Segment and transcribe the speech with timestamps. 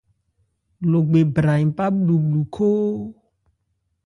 [0.91, 2.85] Logbe bra npá bhlubhlu khóó.